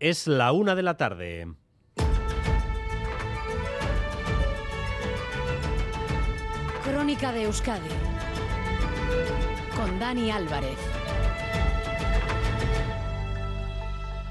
Es 0.00 0.26
la 0.26 0.52
una 0.52 0.74
de 0.74 0.82
la 0.82 0.96
tarde. 0.96 1.46
Crónica 6.82 7.32
de 7.32 7.42
Euskadi 7.42 7.90
con 9.76 9.98
Dani 9.98 10.30
Álvarez. 10.30 10.78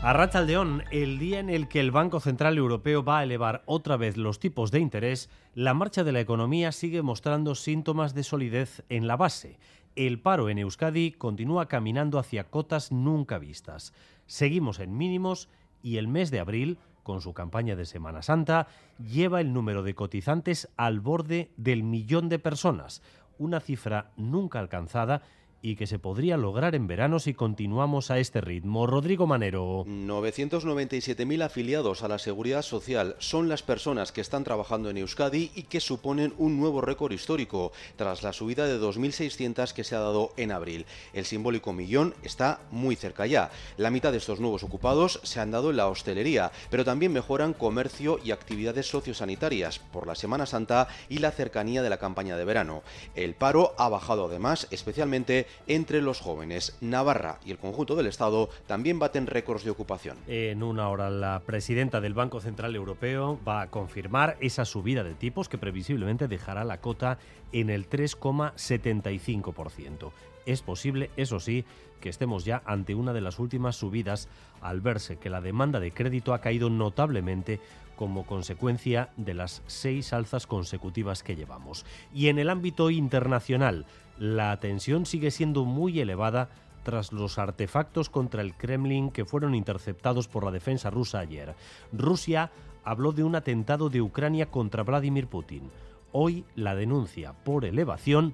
A 0.01 0.41
León, 0.41 0.83
el 0.89 1.19
día 1.19 1.39
en 1.39 1.51
el 1.51 1.67
que 1.67 1.79
el 1.81 1.91
Banco 1.91 2.19
Central 2.19 2.57
Europeo 2.57 3.03
va 3.03 3.19
a 3.19 3.23
elevar 3.23 3.61
otra 3.67 3.95
vez 3.95 4.17
los 4.17 4.39
tipos 4.39 4.71
de 4.71 4.79
interés, 4.79 5.29
la 5.53 5.75
marcha 5.75 6.03
de 6.03 6.13
la 6.13 6.19
economía 6.19 6.71
sigue 6.71 7.03
mostrando 7.03 7.53
síntomas 7.53 8.15
de 8.15 8.23
solidez 8.23 8.81
en 8.89 9.07
la 9.07 9.17
base. 9.17 9.59
El 9.95 10.21
paro 10.21 10.49
en 10.49 10.59
Euskadi 10.59 11.11
continúa 11.11 11.67
caminando 11.67 12.19
hacia 12.19 12.45
cotas 12.45 12.91
nunca 12.91 13.37
vistas. 13.37 13.93
Seguimos 14.27 14.79
en 14.79 14.95
mínimos 14.95 15.49
y 15.81 15.97
el 15.97 16.07
mes 16.07 16.31
de 16.31 16.39
abril, 16.39 16.77
con 17.03 17.21
su 17.21 17.33
campaña 17.33 17.75
de 17.75 17.85
Semana 17.85 18.21
Santa, 18.21 18.67
lleva 18.99 19.41
el 19.41 19.51
número 19.53 19.83
de 19.83 19.95
cotizantes 19.95 20.69
al 20.77 20.99
borde 20.99 21.51
del 21.57 21.83
millón 21.83 22.29
de 22.29 22.39
personas, 22.39 23.01
una 23.37 23.59
cifra 23.59 24.11
nunca 24.15 24.59
alcanzada 24.59 25.23
y 25.61 25.75
que 25.75 25.87
se 25.87 25.99
podría 25.99 26.37
lograr 26.37 26.75
en 26.75 26.87
verano 26.87 27.19
si 27.19 27.33
continuamos 27.33 28.11
a 28.11 28.19
este 28.19 28.41
ritmo. 28.41 28.87
Rodrigo 28.87 29.27
Manero. 29.27 29.85
997.000 29.85 31.43
afiliados 31.43 32.03
a 32.03 32.07
la 32.07 32.19
Seguridad 32.19 32.61
Social 32.61 33.15
son 33.19 33.49
las 33.49 33.63
personas 33.63 34.11
que 34.11 34.21
están 34.21 34.43
trabajando 34.43 34.89
en 34.89 34.97
Euskadi 34.97 35.51
y 35.55 35.63
que 35.63 35.79
suponen 35.79 36.33
un 36.37 36.59
nuevo 36.59 36.81
récord 36.81 37.11
histórico 37.11 37.71
tras 37.97 38.23
la 38.23 38.33
subida 38.33 38.65
de 38.65 38.79
2.600 38.79 39.73
que 39.73 39.83
se 39.83 39.95
ha 39.95 39.99
dado 39.99 40.31
en 40.37 40.51
abril. 40.51 40.85
El 41.13 41.25
simbólico 41.25 41.73
millón 41.73 42.13
está 42.23 42.61
muy 42.71 42.95
cerca 42.95 43.25
ya. 43.25 43.51
La 43.77 43.91
mitad 43.91 44.11
de 44.11 44.17
estos 44.19 44.39
nuevos 44.39 44.63
ocupados 44.63 45.19
se 45.23 45.39
han 45.39 45.51
dado 45.51 45.71
en 45.71 45.77
la 45.77 45.87
hostelería, 45.87 46.51
pero 46.69 46.85
también 46.85 47.13
mejoran 47.13 47.53
comercio 47.53 48.19
y 48.23 48.31
actividades 48.31 48.87
sociosanitarias 48.87 49.79
por 49.79 50.07
la 50.07 50.15
Semana 50.15 50.45
Santa 50.45 50.87
y 51.09 51.17
la 51.17 51.31
cercanía 51.31 51.81
de 51.81 51.89
la 51.89 51.97
campaña 51.97 52.37
de 52.37 52.45
verano. 52.45 52.83
El 53.15 53.35
paro 53.35 53.73
ha 53.77 53.89
bajado 53.89 54.25
además, 54.25 54.67
especialmente 54.71 55.48
entre 55.67 56.01
los 56.01 56.19
jóvenes. 56.19 56.77
Navarra 56.81 57.39
y 57.45 57.51
el 57.51 57.57
conjunto 57.57 57.95
del 57.95 58.07
Estado 58.07 58.49
también 58.67 58.99
baten 58.99 59.27
récords 59.27 59.63
de 59.63 59.71
ocupación. 59.71 60.17
En 60.27 60.63
una 60.63 60.89
hora, 60.89 61.09
la 61.09 61.41
presidenta 61.45 62.01
del 62.01 62.13
Banco 62.13 62.41
Central 62.41 62.75
Europeo 62.75 63.39
va 63.47 63.61
a 63.61 63.67
confirmar 63.67 64.35
esa 64.39 64.65
subida 64.65 65.03
de 65.03 65.13
tipos 65.13 65.47
que 65.49 65.57
previsiblemente 65.57 66.27
dejará 66.27 66.63
la 66.63 66.81
cota 66.81 67.19
en 67.51 67.69
el 67.69 67.89
3,75%. 67.89 70.11
Es 70.45 70.61
posible, 70.61 71.11
eso 71.15 71.39
sí, 71.39 71.65
que 71.99 72.09
estemos 72.09 72.45
ya 72.45 72.61
ante 72.65 72.95
una 72.95 73.13
de 73.13 73.21
las 73.21 73.39
últimas 73.39 73.75
subidas 73.75 74.29
al 74.61 74.81
verse 74.81 75.17
que 75.17 75.29
la 75.29 75.41
demanda 75.41 75.79
de 75.79 75.91
crédito 75.91 76.33
ha 76.33 76.41
caído 76.41 76.69
notablemente 76.69 77.59
como 77.95 78.25
consecuencia 78.25 79.09
de 79.17 79.33
las 79.33 79.61
seis 79.67 80.13
alzas 80.13 80.47
consecutivas 80.47 81.21
que 81.21 81.35
llevamos. 81.35 81.85
Y 82.13 82.29
en 82.29 82.39
el 82.39 82.49
ámbito 82.49 82.91
internacional, 82.91 83.85
la 84.19 84.59
tensión 84.59 85.05
sigue 85.05 85.31
siendo 85.31 85.65
muy 85.65 85.99
elevada 85.99 86.49
tras 86.83 87.11
los 87.11 87.39
artefactos 87.39 88.09
contra 88.09 88.41
el 88.41 88.53
Kremlin 88.53 89.11
que 89.11 89.25
fueron 89.25 89.55
interceptados 89.55 90.27
por 90.27 90.43
la 90.43 90.51
defensa 90.51 90.89
rusa 90.89 91.19
ayer. 91.19 91.55
Rusia 91.91 92.51
habló 92.83 93.11
de 93.11 93.23
un 93.23 93.35
atentado 93.35 93.89
de 93.89 94.01
Ucrania 94.01 94.47
contra 94.47 94.83
Vladimir 94.83 95.27
Putin. 95.27 95.69
Hoy 96.11 96.45
la 96.55 96.75
denuncia 96.75 97.33
por 97.33 97.65
elevación 97.65 98.33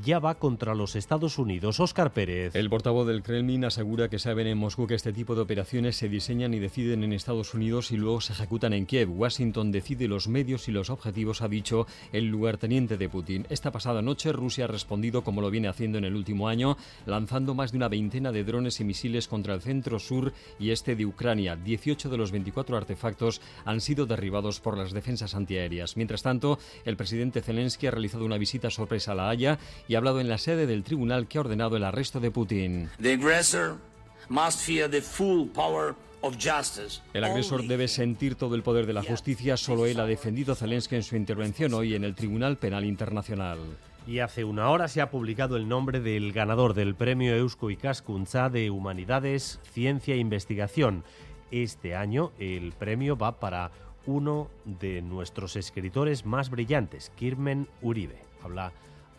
ya 0.00 0.18
va 0.18 0.36
contra 0.36 0.74
los 0.74 0.96
Estados 0.96 1.38
Unidos. 1.38 1.80
Oscar 1.80 2.12
Pérez. 2.12 2.54
El 2.56 2.70
portavoz 2.70 3.06
del 3.06 3.22
Kremlin 3.22 3.64
asegura 3.64 4.08
que 4.08 4.18
saben 4.18 4.46
en 4.46 4.58
Moscú 4.58 4.86
que 4.86 4.94
este 4.94 5.12
tipo 5.12 5.34
de 5.34 5.42
operaciones 5.42 5.96
se 5.96 6.08
diseñan 6.08 6.54
y 6.54 6.58
deciden 6.58 7.04
en 7.04 7.12
Estados 7.12 7.54
Unidos 7.54 7.90
y 7.90 7.96
luego 7.96 8.20
se 8.20 8.32
ejecutan 8.32 8.72
en 8.72 8.86
Kiev. 8.86 9.10
Washington 9.10 9.70
decide 9.70 10.08
los 10.08 10.28
medios 10.28 10.68
y 10.68 10.72
los 10.72 10.90
objetivos, 10.90 11.42
ha 11.42 11.48
dicho 11.48 11.86
el 12.12 12.26
lugarteniente 12.26 12.96
de 12.96 13.08
Putin. 13.08 13.46
Esta 13.50 13.70
pasada 13.70 14.02
noche 14.02 14.32
Rusia 14.32 14.64
ha 14.64 14.68
respondido 14.68 15.22
como 15.22 15.40
lo 15.40 15.50
viene 15.50 15.68
haciendo 15.68 15.98
en 15.98 16.04
el 16.04 16.14
último 16.14 16.48
año, 16.48 16.76
lanzando 17.06 17.54
más 17.54 17.72
de 17.72 17.78
una 17.78 17.88
veintena 17.88 18.32
de 18.32 18.44
drones 18.44 18.80
y 18.80 18.84
misiles 18.84 19.28
contra 19.28 19.54
el 19.54 19.60
centro 19.60 19.98
sur 19.98 20.32
y 20.58 20.70
este 20.70 20.96
de 20.96 21.06
Ucrania. 21.06 21.56
18 21.56 22.08
de 22.08 22.16
los 22.16 22.32
24 22.32 22.76
artefactos 22.76 23.40
han 23.64 23.80
sido 23.80 24.06
derribados 24.06 24.60
por 24.60 24.78
las 24.78 24.92
defensas 24.92 25.34
antiaéreas. 25.34 25.96
Mientras 25.96 26.22
tanto, 26.22 26.58
el 26.84 26.96
presidente 26.96 27.42
Zelensky 27.42 27.86
ha 27.86 27.90
realizado 27.90 28.24
una 28.24 28.38
visita 28.38 28.70
sorpresa 28.70 29.12
a 29.12 29.14
La 29.14 29.30
Haya 29.30 29.58
y 29.88 29.94
ha 29.94 29.98
hablado 29.98 30.20
en 30.20 30.28
la 30.28 30.38
sede 30.38 30.66
del 30.66 30.84
tribunal 30.84 31.28
que 31.28 31.38
ha 31.38 31.42
ordenado 31.42 31.76
el 31.76 31.84
arresto 31.84 32.20
de 32.20 32.30
Putin. 32.30 32.88
El 37.12 37.24
agresor 37.24 37.66
debe 37.66 37.88
sentir 37.88 38.36
todo 38.36 38.54
el 38.54 38.62
poder 38.62 38.86
de 38.86 38.92
la 38.92 39.02
justicia, 39.02 39.56
solo 39.56 39.86
él 39.86 39.98
ha 39.98 40.06
defendido 40.06 40.54
Zelensky 40.54 40.96
en 40.96 41.02
su 41.02 41.16
intervención 41.16 41.74
hoy 41.74 41.94
en 41.94 42.04
el 42.04 42.14
Tribunal 42.14 42.58
Penal 42.58 42.84
Internacional. 42.84 43.58
Y 44.06 44.18
hace 44.18 44.44
una 44.44 44.68
hora 44.70 44.88
se 44.88 45.00
ha 45.00 45.10
publicado 45.10 45.56
el 45.56 45.68
nombre 45.68 46.00
del 46.00 46.32
ganador 46.32 46.74
del 46.74 46.94
premio 46.94 47.36
Eusko 47.36 47.70
Ikaskuntza 47.70 48.48
de 48.48 48.70
Humanidades, 48.70 49.60
Ciencia 49.72 50.14
e 50.14 50.18
Investigación. 50.18 51.04
Este 51.50 51.94
año 51.94 52.32
el 52.38 52.72
premio 52.72 53.16
va 53.16 53.38
para 53.38 53.70
uno 54.06 54.48
de 54.64 55.02
nuestros 55.02 55.54
escritores 55.54 56.24
más 56.24 56.50
brillantes, 56.50 57.12
Kirmen 57.16 57.68
Uribe. 57.80 58.18
Habla 58.42 58.72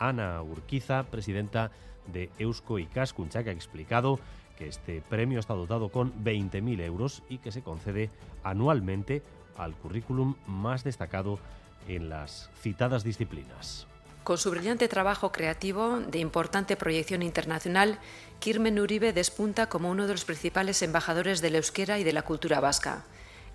Ana 0.03 0.41
Urquiza, 0.41 1.03
presidenta 1.03 1.72
de 2.08 2.30
Eusko 2.38 2.75
que 2.75 3.00
ha 3.00 3.53
explicado 3.53 4.19
que 4.58 4.68
este 4.68 5.02
premio 5.02 5.40
está 5.40 5.53
dotado 5.53 5.90
con 5.90 6.14
20.000 6.24 6.81
euros 6.81 7.24
y 7.30 7.38
que 7.38 7.52
se 7.52 7.64
concede 7.64 8.09
anualmente 8.44 9.24
al 9.58 9.74
currículum 9.75 10.36
más 10.46 10.84
destacado 10.84 11.40
en 11.88 12.09
las 12.09 12.50
citadas 12.62 13.03
disciplinas. 13.03 13.88
Con 14.24 14.38
su 14.38 14.52
brillante 14.52 14.88
trabajo 14.88 15.31
creativo 15.31 16.00
de 16.00 16.19
importante 16.19 16.78
proyección 16.78 17.24
internacional, 17.24 18.00
Kirmen 18.40 18.80
Uribe 18.80 19.12
despunta 19.12 19.68
como 19.68 19.90
uno 19.90 20.08
de 20.08 20.13
los 20.13 20.24
principales 20.24 20.81
embajadores 20.81 21.42
del 21.42 21.56
euskera 21.56 22.00
y 22.00 22.03
de 22.03 22.13
la 22.13 22.22
cultura 22.22 22.62
vasca. 22.62 23.03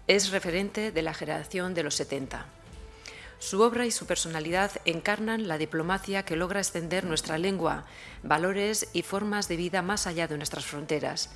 Es 0.06 0.31
referente 0.31 0.92
de 0.92 1.03
la 1.03 1.14
generación 1.14 1.72
de 1.72 1.84
los 1.84 1.94
70. 1.94 2.47
Su 3.38 3.62
obra 3.62 3.87
y 3.87 3.93
su 3.93 4.06
personalidad 4.06 4.72
encarnan 4.84 5.47
la 5.47 5.59
diplomacia 5.59 6.25
que 6.25 6.37
logra 6.37 6.59
extender 6.59 7.04
nuestra 7.04 7.38
lengua, 7.38 7.84
valores 8.22 8.91
y 8.93 9.03
formas 9.03 9.49
de 9.49 9.56
vida 9.56 9.81
más 9.81 10.06
allá 10.09 10.26
de 10.26 10.37
nuestras 10.37 10.66
fronteras. 10.66 11.31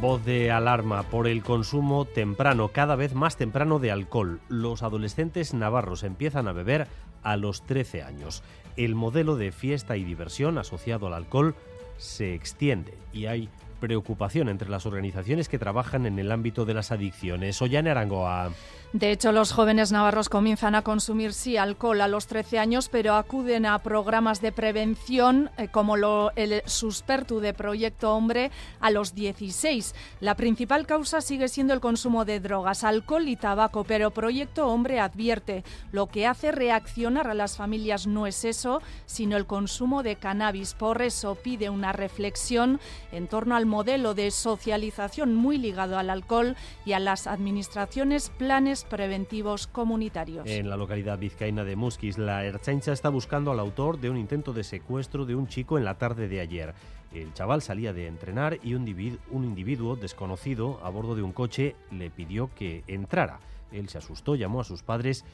Voz 0.00 0.24
de 0.24 0.50
alarma 0.50 1.02
por 1.04 1.28
el 1.28 1.42
consumo 1.44 2.06
temprano, 2.06 2.68
cada 2.68 2.96
vez 2.96 3.14
más 3.14 3.36
temprano 3.36 3.78
de 3.78 3.92
alcohol. 3.92 4.40
Los 4.48 4.82
adolescentes 4.82 5.54
navarros 5.54 6.02
empiezan 6.02 6.48
a 6.48 6.52
beber 6.52 6.88
a 7.22 7.36
los 7.36 7.62
13 7.66 8.02
años. 8.02 8.42
El 8.76 8.94
modelo 8.94 9.36
de 9.36 9.52
fiesta 9.52 9.96
y 9.96 10.04
diversión 10.04 10.56
asociado 10.56 11.06
al 11.06 11.14
alcohol 11.14 11.54
se 12.00 12.34
extiende 12.34 12.94
y 13.12 13.26
hay 13.26 13.48
preocupación 13.78 14.48
entre 14.48 14.68
las 14.68 14.86
organizaciones 14.86 15.48
que 15.48 15.58
trabajan 15.58 16.06
en 16.06 16.18
el 16.18 16.32
ámbito 16.32 16.64
de 16.64 16.74
las 16.74 16.92
adicciones. 16.92 17.60
Ollane 17.60 17.90
Arangoa. 17.90 18.52
De 18.92 19.12
hecho, 19.12 19.30
los 19.30 19.52
jóvenes 19.52 19.92
navarros 19.92 20.28
comienzan 20.28 20.74
a 20.74 20.82
consumir 20.82 21.32
sí 21.32 21.56
alcohol 21.56 22.00
a 22.00 22.08
los 22.08 22.26
13 22.26 22.58
años, 22.58 22.88
pero 22.88 23.14
acuden 23.14 23.64
a 23.64 23.78
programas 23.78 24.40
de 24.40 24.50
prevención 24.50 25.48
eh, 25.58 25.68
como 25.68 25.94
el 26.34 26.62
Suspertu 26.66 27.38
de 27.38 27.54
Proyecto 27.54 28.12
Hombre 28.12 28.50
a 28.80 28.90
los 28.90 29.14
16. 29.14 29.94
La 30.18 30.34
principal 30.34 30.88
causa 30.88 31.20
sigue 31.20 31.46
siendo 31.46 31.72
el 31.72 31.78
consumo 31.78 32.24
de 32.24 32.40
drogas, 32.40 32.82
alcohol 32.82 33.28
y 33.28 33.36
tabaco, 33.36 33.84
pero 33.84 34.10
Proyecto 34.10 34.66
Hombre 34.66 34.98
advierte 34.98 35.62
lo 35.92 36.08
que 36.08 36.26
hace 36.26 36.50
reaccionar 36.50 37.28
a 37.28 37.34
las 37.34 37.56
familias 37.56 38.08
no 38.08 38.26
es 38.26 38.44
eso, 38.44 38.82
sino 39.06 39.36
el 39.36 39.46
consumo 39.46 40.02
de 40.02 40.16
cannabis. 40.16 40.74
Por 40.74 41.00
eso 41.00 41.36
pide 41.36 41.70
una 41.70 41.92
reflexión 41.92 42.80
en 43.12 43.28
torno 43.28 43.54
al 43.54 43.66
modelo 43.66 44.14
de 44.14 44.32
socialización 44.32 45.36
muy 45.36 45.58
ligado 45.58 45.96
al 45.96 46.10
alcohol 46.10 46.56
y 46.84 46.94
a 46.94 46.98
las 46.98 47.28
administraciones 47.28 48.30
planes 48.30 48.79
preventivos 48.84 49.66
comunitarios. 49.66 50.46
En 50.46 50.68
la 50.68 50.76
localidad 50.76 51.18
vizcaína 51.18 51.64
de 51.64 51.76
Musquis, 51.76 52.18
la 52.18 52.44
Erchancha 52.44 52.92
está 52.92 53.08
buscando 53.08 53.50
al 53.50 53.60
autor 53.60 54.00
de 54.00 54.10
un 54.10 54.16
intento 54.16 54.52
de 54.52 54.64
secuestro 54.64 55.26
de 55.26 55.34
un 55.34 55.48
chico 55.48 55.78
en 55.78 55.84
la 55.84 55.98
tarde 55.98 56.28
de 56.28 56.40
ayer. 56.40 56.74
El 57.12 57.34
chaval 57.34 57.62
salía 57.62 57.92
de 57.92 58.06
entrenar 58.06 58.58
y 58.62 58.74
un 58.74 58.82
individuo, 58.82 59.18
un 59.30 59.44
individuo 59.44 59.96
desconocido 59.96 60.80
a 60.84 60.90
bordo 60.90 61.14
de 61.14 61.22
un 61.22 61.32
coche 61.32 61.74
le 61.90 62.10
pidió 62.10 62.50
que 62.54 62.84
entrara. 62.86 63.40
Él 63.72 63.88
se 63.88 63.98
asustó, 63.98 64.36
llamó 64.36 64.60
a 64.60 64.64
sus 64.64 64.82
padres 64.82 65.24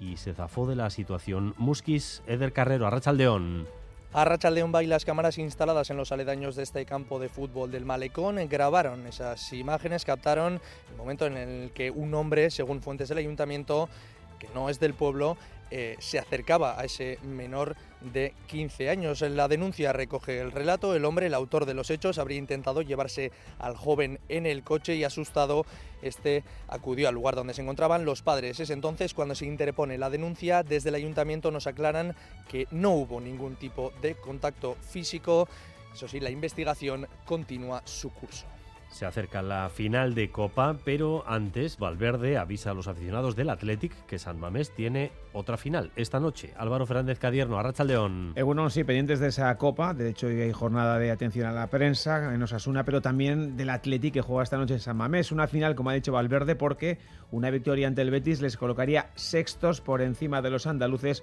y 0.00 0.16
se 0.16 0.34
zafó 0.34 0.66
de 0.66 0.76
la 0.76 0.90
situación. 0.90 1.54
Musquis, 1.58 2.22
Eder 2.26 2.52
Carrero, 2.52 2.86
Arrachaldeón. 2.86 3.66
A 4.12 4.50
León 4.50 4.72
y 4.82 4.86
las 4.86 5.04
cámaras 5.04 5.36
instaladas 5.36 5.90
en 5.90 5.96
los 5.98 6.10
aledaños 6.10 6.56
de 6.56 6.62
este 6.62 6.86
campo 6.86 7.18
de 7.18 7.28
fútbol 7.28 7.70
del 7.70 7.84
Malecón 7.84 8.36
grabaron 8.48 9.06
esas 9.06 9.52
imágenes, 9.52 10.04
captaron 10.04 10.60
el 10.90 10.96
momento 10.96 11.26
en 11.26 11.36
el 11.36 11.70
que 11.72 11.90
un 11.90 12.14
hombre, 12.14 12.50
según 12.50 12.80
fuentes 12.80 13.10
del 13.10 13.18
ayuntamiento, 13.18 13.90
que 14.38 14.48
no 14.54 14.70
es 14.70 14.80
del 14.80 14.94
pueblo, 14.94 15.36
eh, 15.70 15.96
se 15.98 16.18
acercaba 16.18 16.80
a 16.80 16.84
ese 16.84 17.18
menor 17.22 17.76
de 18.00 18.34
15 18.46 18.88
años. 18.90 19.20
La 19.22 19.48
denuncia 19.48 19.92
recoge 19.92 20.40
el 20.40 20.52
relato. 20.52 20.94
El 20.94 21.04
hombre, 21.04 21.26
el 21.26 21.34
autor 21.34 21.66
de 21.66 21.74
los 21.74 21.90
hechos, 21.90 22.18
habría 22.18 22.38
intentado 22.38 22.82
llevarse 22.82 23.32
al 23.58 23.76
joven 23.76 24.20
en 24.28 24.46
el 24.46 24.62
coche 24.62 24.94
y 24.94 25.04
asustado, 25.04 25.66
este 26.02 26.44
acudió 26.68 27.08
al 27.08 27.14
lugar 27.14 27.34
donde 27.34 27.54
se 27.54 27.62
encontraban 27.62 28.04
los 28.04 28.22
padres. 28.22 28.60
Es 28.60 28.70
entonces 28.70 29.14
cuando 29.14 29.34
se 29.34 29.46
interpone 29.46 29.98
la 29.98 30.10
denuncia. 30.10 30.62
Desde 30.62 30.90
el 30.90 30.94
ayuntamiento 30.94 31.50
nos 31.50 31.66
aclaran 31.66 32.14
que 32.48 32.66
no 32.70 32.92
hubo 32.92 33.20
ningún 33.20 33.56
tipo 33.56 33.92
de 34.02 34.14
contacto 34.14 34.76
físico. 34.88 35.48
Eso 35.92 36.06
sí, 36.06 36.20
la 36.20 36.30
investigación 36.30 37.08
continúa 37.24 37.82
su 37.84 38.10
curso. 38.10 38.46
Se 38.88 39.04
acerca 39.04 39.42
la 39.42 39.68
final 39.68 40.14
de 40.14 40.30
Copa, 40.30 40.78
pero 40.84 41.24
antes 41.26 41.78
Valverde 41.78 42.38
avisa 42.38 42.70
a 42.70 42.74
los 42.74 42.88
aficionados 42.88 43.36
del 43.36 43.50
Athletic 43.50 44.06
que 44.06 44.18
San 44.18 44.38
Mamés 44.38 44.74
tiene 44.74 45.12
otra 45.32 45.56
final 45.56 45.90
esta 45.96 46.18
noche. 46.18 46.54
Álvaro 46.56 46.86
Fernández 46.86 47.18
Cadierno, 47.18 47.58
Arracha 47.58 47.84
León. 47.84 48.32
Eh, 48.36 48.42
bueno, 48.42 48.70
sí, 48.70 48.84
pendientes 48.84 49.20
de 49.20 49.28
esa 49.28 49.54
Copa. 49.58 49.92
De 49.92 50.10
hecho, 50.10 50.28
hay 50.28 50.52
jornada 50.52 50.98
de 50.98 51.10
atención 51.10 51.46
a 51.46 51.52
la 51.52 51.68
prensa 51.68 52.32
en 52.32 52.42
Osasuna, 52.42 52.84
pero 52.84 53.02
también 53.02 53.56
del 53.56 53.70
Athletic 53.70 54.14
que 54.14 54.20
juega 54.22 54.44
esta 54.44 54.56
noche 54.56 54.74
en 54.74 54.80
San 54.80 54.96
Mamés. 54.96 55.30
Una 55.30 55.46
final, 55.46 55.74
como 55.74 55.90
ha 55.90 55.94
dicho 55.94 56.12
Valverde, 56.12 56.56
porque 56.56 56.98
una 57.30 57.50
victoria 57.50 57.88
ante 57.88 58.02
el 58.02 58.10
Betis 58.10 58.40
les 58.40 58.56
colocaría 58.56 59.10
sextos 59.14 59.80
por 59.80 60.00
encima 60.00 60.42
de 60.42 60.50
los 60.50 60.66
andaluces 60.66 61.22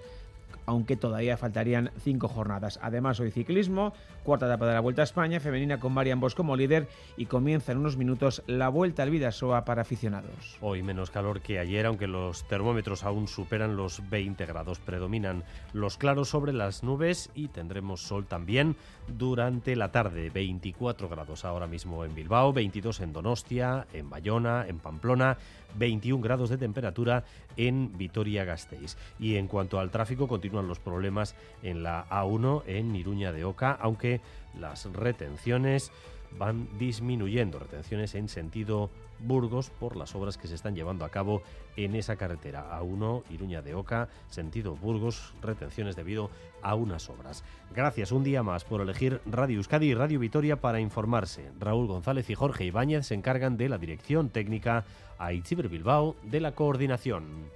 aunque 0.65 0.95
todavía 0.95 1.37
faltarían 1.37 1.91
cinco 1.99 2.27
jornadas. 2.27 2.79
Además, 2.81 3.19
hoy 3.19 3.31
ciclismo, 3.31 3.93
cuarta 4.23 4.45
etapa 4.45 4.67
de 4.67 4.73
la 4.73 4.79
Vuelta 4.79 5.01
a 5.01 5.05
España, 5.05 5.39
femenina 5.39 5.79
con 5.79 5.93
Marian 5.93 6.19
Bosch 6.19 6.35
como 6.35 6.55
líder 6.55 6.87
y 7.17 7.25
comienza 7.25 7.71
en 7.71 7.79
unos 7.79 7.97
minutos 7.97 8.43
la 8.47 8.69
Vuelta 8.69 9.03
al 9.03 9.09
Vidasoa 9.09 9.65
para 9.65 9.81
aficionados. 9.81 10.57
Hoy 10.61 10.83
menos 10.83 11.11
calor 11.11 11.41
que 11.41 11.59
ayer, 11.59 11.85
aunque 11.85 12.07
los 12.07 12.47
termómetros 12.47 13.03
aún 13.03 13.27
superan 13.27 13.75
los 13.75 14.09
20 14.09 14.45
grados. 14.45 14.79
Predominan 14.79 15.43
los 15.73 15.97
claros 15.97 16.29
sobre 16.29 16.53
las 16.53 16.83
nubes 16.83 17.29
y 17.35 17.47
tendremos 17.47 18.01
sol 18.01 18.25
también 18.25 18.75
durante 19.07 19.75
la 19.75 19.91
tarde. 19.91 20.29
24 20.29 21.09
grados 21.09 21.45
ahora 21.45 21.67
mismo 21.67 22.05
en 22.05 22.15
Bilbao, 22.15 22.53
22 22.53 23.01
en 23.01 23.13
Donostia, 23.13 23.87
en 23.93 24.09
Bayona, 24.09 24.65
en 24.67 24.79
Pamplona, 24.79 25.37
21 25.75 26.21
grados 26.21 26.49
de 26.49 26.57
temperatura 26.57 27.23
en 27.57 27.97
Vitoria-Gasteiz. 27.97 28.97
Y 29.19 29.35
en 29.35 29.47
cuanto 29.47 29.79
al 29.79 29.91
tráfico, 29.91 30.27
continúan 30.53 30.67
los 30.67 30.79
problemas 30.79 31.35
en 31.63 31.81
la 31.81 32.07
A1 32.09 32.61
en 32.67 32.95
Iruña 32.95 33.31
de 33.31 33.43
Oca, 33.43 33.75
aunque 33.81 34.21
las 34.59 34.85
retenciones 34.93 35.91
van 36.37 36.67
disminuyendo, 36.77 37.57
retenciones 37.57 38.13
en 38.13 38.29
sentido 38.29 38.91
Burgos 39.19 39.71
por 39.71 39.95
las 39.95 40.13
obras 40.13 40.37
que 40.37 40.47
se 40.47 40.53
están 40.53 40.75
llevando 40.75 41.05
a 41.05 41.09
cabo 41.09 41.41
en 41.75 41.95
esa 41.95 42.17
carretera. 42.17 42.79
A1, 42.79 43.23
Iruña 43.31 43.63
de 43.63 43.73
Oca, 43.73 44.09
sentido 44.29 44.75
Burgos, 44.75 45.33
retenciones 45.41 45.95
debido 45.95 46.29
a 46.61 46.75
unas 46.75 47.09
obras. 47.09 47.43
Gracias 47.73 48.11
un 48.11 48.23
día 48.23 48.43
más 48.43 48.63
por 48.63 48.81
elegir 48.81 49.21
Radio 49.25 49.57
Euskadi 49.57 49.87
y 49.87 49.93
Radio 49.95 50.19
Vitoria 50.19 50.61
para 50.61 50.79
informarse. 50.79 51.51
Raúl 51.59 51.87
González 51.87 52.29
y 52.29 52.35
Jorge 52.35 52.65
Ibáñez 52.65 53.07
se 53.07 53.15
encargan 53.15 53.57
de 53.57 53.69
la 53.69 53.79
dirección 53.79 54.29
técnica, 54.29 54.85
a 55.17 55.33
Itziber 55.33 55.69
Bilbao 55.69 56.15
de 56.23 56.41
la 56.41 56.53
coordinación. 56.53 57.49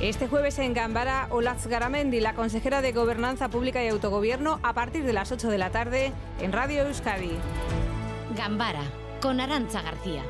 Este 0.00 0.28
jueves 0.28 0.58
en 0.58 0.74
Gambara, 0.74 1.26
Olaz 1.30 1.66
Garamendi, 1.66 2.20
la 2.20 2.34
consejera 2.34 2.82
de 2.82 2.92
Gobernanza 2.92 3.48
Pública 3.48 3.82
y 3.82 3.88
Autogobierno, 3.88 4.60
a 4.62 4.74
partir 4.74 5.04
de 5.04 5.14
las 5.14 5.32
8 5.32 5.48
de 5.48 5.56
la 5.56 5.70
tarde 5.70 6.12
en 6.38 6.52
Radio 6.52 6.86
Euskadi. 6.86 7.32
Gambara, 8.36 8.82
con 9.22 9.40
Arancha 9.40 9.80
García. 9.80 10.22